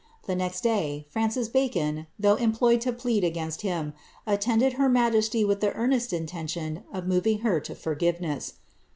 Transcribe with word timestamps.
The 0.25 0.33
next 0.35 0.61
day, 0.61 1.05
Francis 1.11 1.47
Bacon, 1.47 2.07
though 2.17 2.33
employed 2.33 2.81
to 2.81 2.91
plead 2.91 3.23
against 3.23 3.61
him, 3.61 3.93
attended 4.25 4.73
her 4.73 4.89
majesty 4.89 5.45
with 5.45 5.59
the 5.59 5.73
earnest 5.73 6.11
intention 6.11 6.83
of 6.91 7.05
moving 7.05 7.41
her 7.41 7.59
to 7.59 7.75
forgiveness.' 7.75 8.53